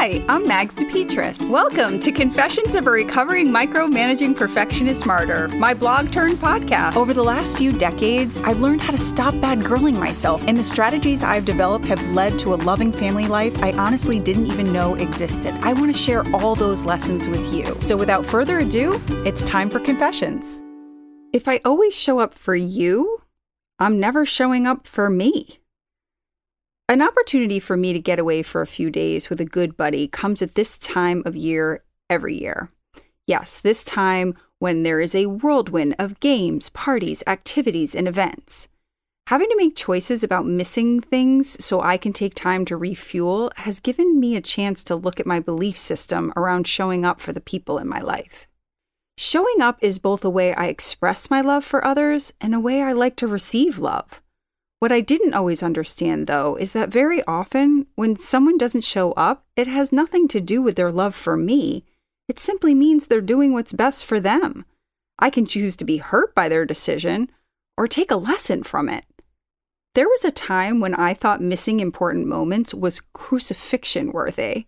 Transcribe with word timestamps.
Hi, 0.00 0.24
I'm 0.30 0.48
Mags 0.48 0.74
DePetris. 0.76 1.50
Welcome 1.50 2.00
to 2.00 2.10
Confessions 2.10 2.74
of 2.74 2.86
a 2.86 2.90
Recovering 2.90 3.50
Micromanaging 3.50 4.34
Perfectionist 4.34 5.04
Martyr, 5.04 5.48
my 5.48 5.74
blog 5.74 6.10
turned 6.10 6.38
podcast. 6.38 6.96
Over 6.96 7.12
the 7.12 7.22
last 7.22 7.58
few 7.58 7.70
decades, 7.70 8.40
I've 8.40 8.62
learned 8.62 8.80
how 8.80 8.92
to 8.92 8.98
stop 8.98 9.38
bad 9.42 9.58
girling 9.58 9.98
myself, 9.98 10.42
and 10.46 10.56
the 10.56 10.64
strategies 10.64 11.22
I've 11.22 11.44
developed 11.44 11.84
have 11.84 12.02
led 12.12 12.38
to 12.38 12.54
a 12.54 12.56
loving 12.56 12.92
family 12.92 13.26
life 13.26 13.62
I 13.62 13.72
honestly 13.72 14.18
didn't 14.18 14.46
even 14.46 14.72
know 14.72 14.94
existed. 14.94 15.52
I 15.60 15.74
want 15.74 15.94
to 15.94 15.98
share 16.02 16.24
all 16.34 16.54
those 16.54 16.86
lessons 16.86 17.28
with 17.28 17.52
you. 17.52 17.76
So 17.82 17.94
without 17.94 18.24
further 18.24 18.60
ado, 18.60 18.98
it's 19.26 19.42
time 19.42 19.68
for 19.68 19.80
Confessions. 19.80 20.62
If 21.34 21.46
I 21.46 21.60
always 21.62 21.94
show 21.94 22.20
up 22.20 22.32
for 22.32 22.56
you, 22.56 23.18
I'm 23.78 24.00
never 24.00 24.24
showing 24.24 24.66
up 24.66 24.86
for 24.86 25.10
me. 25.10 25.59
An 26.90 27.02
opportunity 27.02 27.60
for 27.60 27.76
me 27.76 27.92
to 27.92 28.00
get 28.00 28.18
away 28.18 28.42
for 28.42 28.62
a 28.62 28.66
few 28.66 28.90
days 28.90 29.30
with 29.30 29.40
a 29.40 29.44
good 29.44 29.76
buddy 29.76 30.08
comes 30.08 30.42
at 30.42 30.56
this 30.56 30.76
time 30.76 31.22
of 31.24 31.36
year 31.36 31.84
every 32.08 32.36
year. 32.36 32.68
Yes, 33.28 33.60
this 33.60 33.84
time 33.84 34.34
when 34.58 34.82
there 34.82 34.98
is 34.98 35.14
a 35.14 35.26
whirlwind 35.26 35.94
of 36.00 36.18
games, 36.18 36.68
parties, 36.70 37.22
activities, 37.28 37.94
and 37.94 38.08
events. 38.08 38.66
Having 39.28 39.50
to 39.50 39.56
make 39.56 39.76
choices 39.76 40.24
about 40.24 40.46
missing 40.46 41.00
things 41.00 41.64
so 41.64 41.80
I 41.80 41.96
can 41.96 42.12
take 42.12 42.34
time 42.34 42.64
to 42.64 42.76
refuel 42.76 43.52
has 43.58 43.78
given 43.78 44.18
me 44.18 44.34
a 44.34 44.40
chance 44.40 44.82
to 44.82 44.96
look 44.96 45.20
at 45.20 45.26
my 45.26 45.38
belief 45.38 45.76
system 45.76 46.32
around 46.34 46.66
showing 46.66 47.04
up 47.04 47.20
for 47.20 47.32
the 47.32 47.40
people 47.40 47.78
in 47.78 47.86
my 47.86 48.00
life. 48.00 48.48
Showing 49.16 49.60
up 49.60 49.78
is 49.80 50.00
both 50.00 50.24
a 50.24 50.28
way 50.28 50.54
I 50.54 50.66
express 50.66 51.30
my 51.30 51.40
love 51.40 51.62
for 51.62 51.84
others 51.84 52.32
and 52.40 52.52
a 52.52 52.58
way 52.58 52.82
I 52.82 52.90
like 52.94 53.14
to 53.18 53.28
receive 53.28 53.78
love. 53.78 54.20
What 54.80 54.90
I 54.90 55.02
didn't 55.02 55.34
always 55.34 55.62
understand, 55.62 56.26
though, 56.26 56.56
is 56.56 56.72
that 56.72 56.88
very 56.88 57.22
often 57.24 57.86
when 57.96 58.16
someone 58.16 58.56
doesn't 58.56 58.82
show 58.82 59.12
up, 59.12 59.44
it 59.54 59.66
has 59.66 59.92
nothing 59.92 60.26
to 60.28 60.40
do 60.40 60.62
with 60.62 60.76
their 60.76 60.90
love 60.90 61.14
for 61.14 61.36
me. 61.36 61.84
It 62.28 62.38
simply 62.38 62.74
means 62.74 63.06
they're 63.06 63.20
doing 63.20 63.52
what's 63.52 63.74
best 63.74 64.06
for 64.06 64.18
them. 64.18 64.64
I 65.18 65.28
can 65.28 65.44
choose 65.44 65.76
to 65.76 65.84
be 65.84 65.98
hurt 65.98 66.34
by 66.34 66.48
their 66.48 66.64
decision 66.64 67.30
or 67.76 67.86
take 67.86 68.10
a 68.10 68.16
lesson 68.16 68.62
from 68.62 68.88
it. 68.88 69.04
There 69.94 70.08
was 70.08 70.24
a 70.24 70.30
time 70.30 70.80
when 70.80 70.94
I 70.94 71.12
thought 71.12 71.42
missing 71.42 71.80
important 71.80 72.26
moments 72.26 72.72
was 72.72 73.02
crucifixion 73.12 74.12
worthy. 74.12 74.64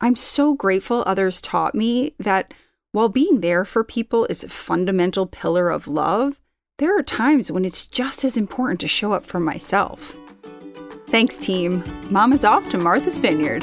I'm 0.00 0.14
so 0.14 0.54
grateful 0.54 1.02
others 1.04 1.40
taught 1.40 1.74
me 1.74 2.14
that 2.20 2.54
while 2.92 3.08
being 3.08 3.40
there 3.40 3.64
for 3.64 3.82
people 3.82 4.26
is 4.26 4.44
a 4.44 4.48
fundamental 4.48 5.26
pillar 5.26 5.68
of 5.68 5.88
love, 5.88 6.38
there 6.78 6.98
are 6.98 7.02
times 7.02 7.52
when 7.52 7.64
it's 7.64 7.86
just 7.86 8.24
as 8.24 8.36
important 8.36 8.80
to 8.80 8.88
show 8.88 9.12
up 9.12 9.24
for 9.24 9.38
myself. 9.38 10.16
Thanks, 11.08 11.38
team. 11.38 11.84
Mama's 12.10 12.44
off 12.44 12.68
to 12.70 12.78
Martha's 12.78 13.20
Vineyard. 13.20 13.62